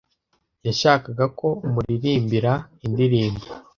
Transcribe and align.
Yashakaga 0.67 1.25
ko 1.39 1.47
amuririmbira 1.65 2.51
indirimbo. 2.85 3.45